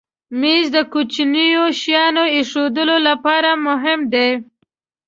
مېز 0.39 0.65
د 0.75 0.77
کوچنیو 0.93 1.65
شیانو 1.79 2.23
ایښودلو 2.35 2.97
لپاره 3.07 3.49
مهم 3.67 3.99
دی. 4.13 4.29